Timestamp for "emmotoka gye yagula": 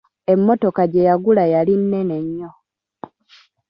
0.33-1.43